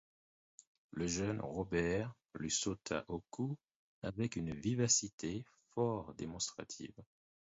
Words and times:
Le 0.93 1.05
jeune 1.05 1.39
Robert 1.41 2.11
lui 2.33 2.49
sauta 2.49 3.05
au 3.07 3.19
cou 3.29 3.55
avec 4.01 4.35
une 4.35 4.51
vivacité 4.55 5.45
fort 5.75 6.15
démonstrative. 6.15 6.95